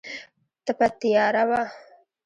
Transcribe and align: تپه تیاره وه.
تپه 0.65 0.87
تیاره 0.99 1.43
وه. 1.49 1.61